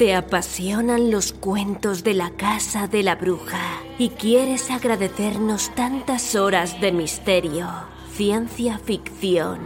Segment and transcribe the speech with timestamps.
[0.00, 6.80] Te apasionan los cuentos de la casa de la bruja y quieres agradecernos tantas horas
[6.80, 7.68] de misterio,
[8.10, 9.58] ciencia ficción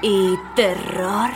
[0.00, 1.30] y terror.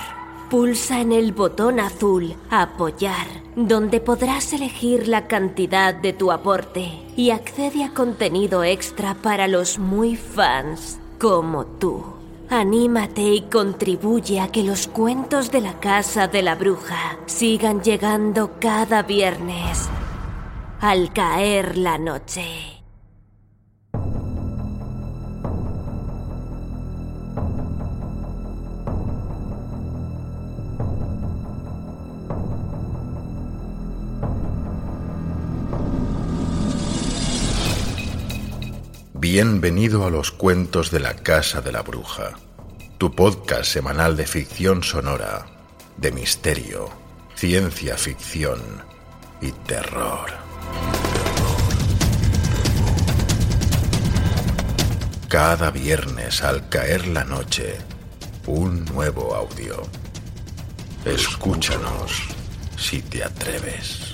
[0.50, 7.30] Pulsa en el botón azul Apoyar, donde podrás elegir la cantidad de tu aporte y
[7.30, 12.13] accede a contenido extra para los muy fans como tú.
[12.54, 18.60] Anímate y contribuye a que los cuentos de la Casa de la Bruja sigan llegando
[18.60, 19.88] cada viernes
[20.80, 22.83] al caer la noche.
[39.26, 42.34] Bienvenido a los cuentos de la Casa de la Bruja,
[42.98, 45.46] tu podcast semanal de ficción sonora,
[45.96, 46.90] de misterio,
[47.34, 48.60] ciencia ficción
[49.40, 50.30] y terror.
[55.28, 57.78] Cada viernes al caer la noche,
[58.46, 59.84] un nuevo audio.
[61.06, 62.24] Escúchanos
[62.76, 64.13] si te atreves.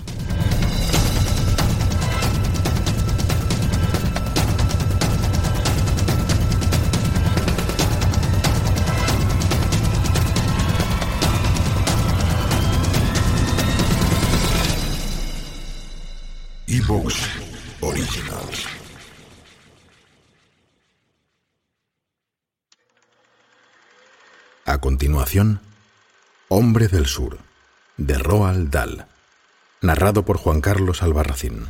[24.70, 25.58] A continuación,
[26.47, 27.38] Hombre del Sur,
[27.97, 29.06] de Roald Dahl,
[29.81, 31.66] narrado por Juan Carlos Albarracín.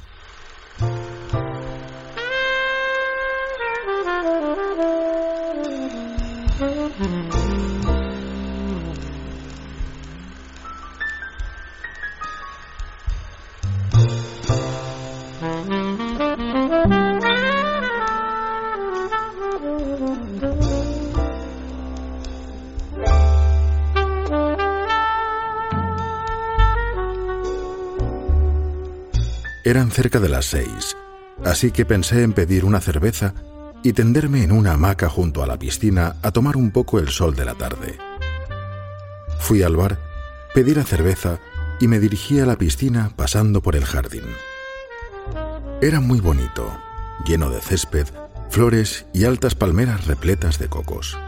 [29.63, 30.97] Eran cerca de las seis,
[31.45, 33.35] así que pensé en pedir una cerveza
[33.83, 37.37] y tenderme en una hamaca junto a la piscina a tomar un poco el sol
[37.37, 37.99] de la tarde.
[39.39, 39.99] Fui al bar,
[40.55, 41.41] pedí la cerveza
[41.79, 44.25] y me dirigí a la piscina pasando por el jardín.
[45.83, 46.79] Era muy bonito,
[47.27, 48.07] lleno de césped,
[48.49, 51.19] flores y altas palmeras repletas de cocos.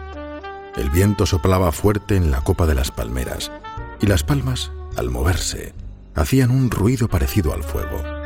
[0.77, 3.53] El viento soplaba fuerte en la copa de las palmeras
[4.01, 5.75] y las palmas, al moverse,
[6.15, 8.22] hacían un ruido parecido al fuego.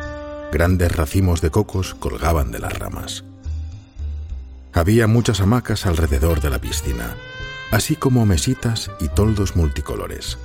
[0.52, 3.24] Grandes racimos de cocos colgaban de las ramas.
[4.72, 7.16] Había muchas hamacas alrededor de la piscina,
[7.70, 10.38] así como mesitas y toldos multicolores.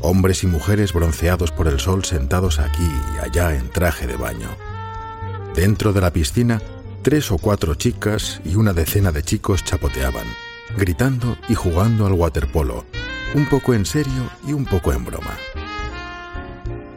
[0.00, 4.48] Hombres y mujeres bronceados por el sol sentados aquí y allá en traje de baño.
[5.54, 6.62] Dentro de la piscina,
[7.02, 10.26] tres o cuatro chicas y una decena de chicos chapoteaban,
[10.76, 12.84] gritando y jugando al waterpolo,
[13.34, 15.36] un poco en serio y un poco en broma.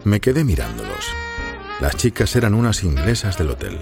[0.03, 1.07] Me quedé mirándolos.
[1.81, 3.79] Las chicas eran unas inglesas del hotel.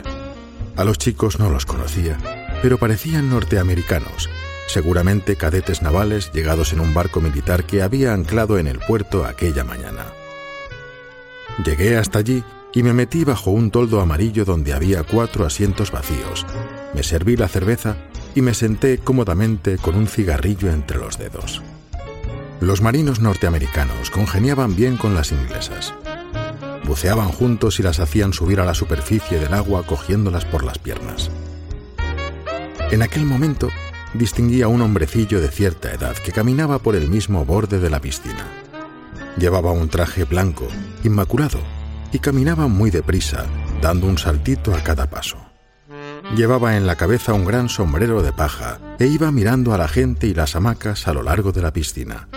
[0.78, 2.18] A los chicos no los conocía,
[2.62, 4.30] pero parecían norteamericanos,
[4.68, 9.66] seguramente cadetes navales llegados en un barco militar que había anclado en el puerto aquella
[9.66, 10.06] mañana.
[11.66, 12.42] Llegué hasta allí
[12.74, 16.46] y me metí bajo un toldo amarillo donde había cuatro asientos vacíos.
[16.94, 17.98] Me serví la cerveza
[18.34, 21.62] y me senté cómodamente con un cigarrillo entre los dedos.
[22.62, 25.94] Los marinos norteamericanos congeniaban bien con las inglesas.
[26.90, 31.30] Buceaban juntos y las hacían subir a la superficie del agua cogiéndolas por las piernas.
[32.90, 33.70] En aquel momento
[34.16, 38.02] distinguí a un hombrecillo de cierta edad que caminaba por el mismo borde de la
[38.02, 38.48] piscina.
[39.38, 40.68] Llevaba un traje blanco,
[41.04, 41.60] inmaculado,
[42.12, 43.46] y caminaba muy deprisa,
[43.84, 45.38] dando un saltito a cada paso.
[46.36, 50.26] Llevaba en la cabeza un gran sombrero de paja e iba mirando a la gente
[50.26, 52.28] y las hamacas a lo largo de la piscina.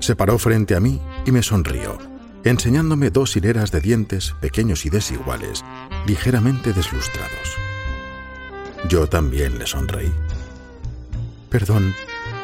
[0.00, 2.13] Se paró frente a mí y me sonrió,
[2.44, 5.64] enseñándome dos hileras de dientes pequeños y desiguales,
[6.06, 7.56] ligeramente deslustrados.
[8.88, 10.12] Yo también le sonreí.
[11.48, 11.94] Perdón,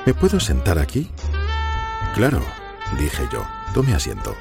[0.07, 1.11] ¿me puedo sentar aquí?
[2.15, 2.43] Claro,
[2.99, 3.47] dije yo.
[3.75, 4.35] Tome asiento.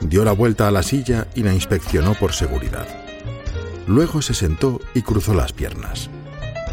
[0.00, 2.86] Dio la vuelta a la silla y la inspeccionó por seguridad.
[3.86, 6.10] Luego se sentó y cruzó las piernas.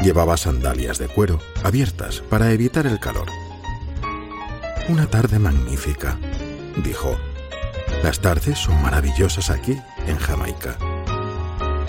[0.01, 3.27] Llevaba sandalias de cuero abiertas para evitar el calor.
[4.89, 6.17] Una tarde magnífica,
[6.83, 7.17] dijo.
[8.03, 10.77] Las tardes son maravillosas aquí, en Jamaica.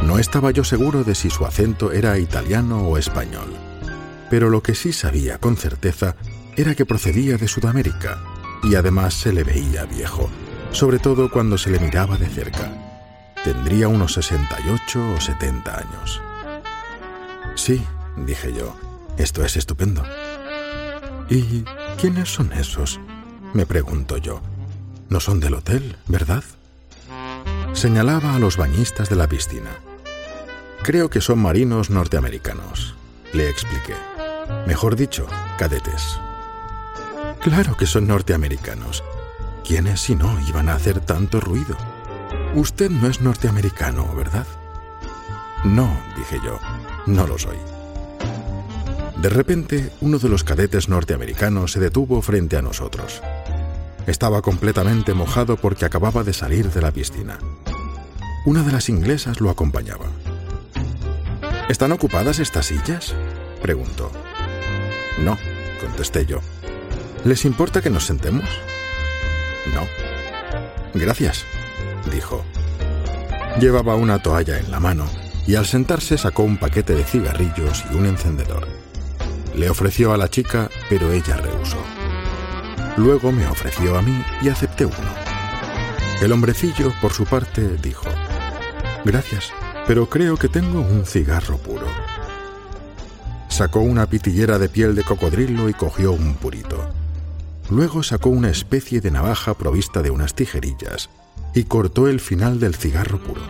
[0.05, 3.52] No estaba yo seguro de si su acento era italiano o español,
[4.31, 6.14] pero lo que sí sabía con certeza
[6.56, 8.22] era que procedía de Sudamérica
[8.62, 10.31] y además se le veía viejo,
[10.70, 12.70] sobre todo cuando se le miraba de cerca.
[13.43, 16.22] Tendría unos 68 o 70 años.
[17.56, 17.84] Sí,
[18.25, 18.76] dije yo,
[19.19, 20.05] esto es estupendo.
[21.28, 21.64] ¿Y
[22.00, 23.00] quiénes son esos?
[23.52, 24.40] me pregunto yo.
[25.09, 26.45] No son del hotel, ¿verdad?
[27.73, 29.71] Señalaba a los bañistas de la piscina.
[30.83, 32.95] Creo que son marinos norteamericanos,
[33.33, 33.95] le expliqué.
[34.67, 35.27] Mejor dicho,
[35.59, 36.19] cadetes.
[37.41, 39.03] Claro que son norteamericanos.
[39.67, 41.77] ¿Quiénes si no iban a hacer tanto ruido?
[42.55, 44.47] Usted no es norteamericano, ¿verdad?
[45.65, 46.59] No, dije yo,
[47.07, 47.57] no lo soy.
[49.17, 53.23] De repente, uno de los cadetes norteamericanos se detuvo frente a nosotros.
[54.06, 57.39] Estaba completamente mojado porque acababa de salir de la piscina.
[58.45, 60.06] Una de las inglesas lo acompañaba.
[61.69, 63.15] ¿Están ocupadas estas sillas?
[63.62, 64.11] preguntó.
[65.19, 65.39] No,
[65.81, 66.41] contesté yo.
[67.25, 68.45] ¿Les importa que nos sentemos?
[69.73, 69.89] No.
[70.93, 71.47] Gracias,
[72.12, 72.45] dijo.
[73.59, 75.07] Llevaba una toalla en la mano
[75.47, 78.69] y al sentarse sacó un paquete de cigarrillos y un encendedor.
[79.57, 81.94] Le ofreció a la chica, pero ella rehusó.
[82.96, 85.14] Luego me ofreció a mí y acepté uno.
[86.23, 88.06] El hombrecillo, por su parte, dijo,
[89.05, 89.52] Gracias,
[89.87, 91.87] pero creo que tengo un cigarro puro.
[93.49, 96.88] Sacó una pitillera de piel de cocodrilo y cogió un purito.
[97.69, 101.11] Luego sacó una especie de navaja provista de unas tijerillas
[101.55, 103.43] y cortó el final del cigarro puro.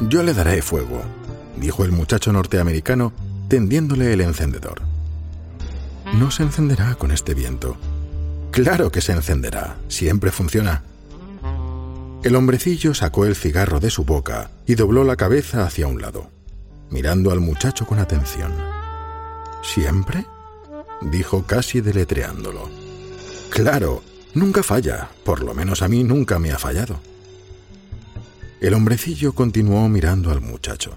[0.00, 1.02] Yo le daré fuego,
[1.56, 3.12] dijo el muchacho norteamericano,
[3.48, 4.82] tendiéndole el encendedor.
[6.14, 7.76] No se encenderá con este viento.
[8.56, 10.82] Claro que se encenderá, siempre funciona.
[12.22, 16.30] El hombrecillo sacó el cigarro de su boca y dobló la cabeza hacia un lado,
[16.88, 18.54] mirando al muchacho con atención.
[19.62, 20.24] ¿Siempre?
[21.02, 22.70] dijo casi deletreándolo.
[23.50, 26.98] Claro, nunca falla, por lo menos a mí nunca me ha fallado.
[28.62, 30.96] El hombrecillo continuó mirando al muchacho.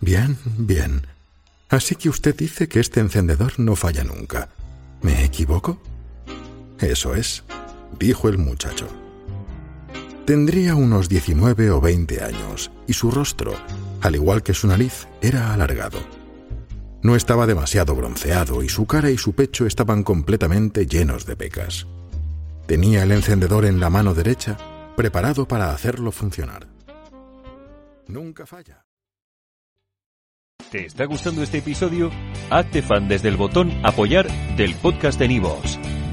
[0.00, 1.08] Bien, bien.
[1.68, 4.48] Así que usted dice que este encendedor no falla nunca.
[5.02, 5.80] ¿Me equivoco?
[6.80, 7.44] Eso es,
[7.98, 8.86] dijo el muchacho.
[10.26, 13.54] Tendría unos 19 o 20 años y su rostro,
[14.02, 15.98] al igual que su nariz, era alargado.
[17.02, 21.86] No estaba demasiado bronceado y su cara y su pecho estaban completamente llenos de pecas.
[22.66, 24.56] Tenía el encendedor en la mano derecha,
[24.96, 26.66] preparado para hacerlo funcionar.
[28.08, 28.84] Nunca falla.
[30.70, 32.10] ¿Te está gustando este episodio?
[32.50, 34.26] Hazte fan desde el botón Apoyar
[34.56, 35.78] del podcast de Nivos.